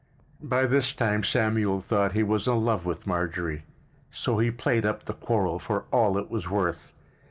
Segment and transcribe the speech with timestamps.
[0.41, 5.13] By this time Samuel thought he was in love with Marjorie—so he played up the
[5.13, 6.91] quarrel for all it was worth.